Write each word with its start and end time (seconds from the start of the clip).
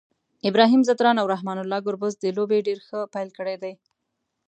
ابراهیم 0.49 0.81
ځدراڼ 0.87 1.15
او 1.19 1.27
رحمان 1.33 1.57
الله 1.61 1.79
ګربز 1.87 2.13
د 2.19 2.25
لوبي 2.37 2.59
ډير 2.67 2.79
ښه 2.87 2.99
پیل 3.13 3.29
کړی 3.37 3.55
دی 3.63 3.73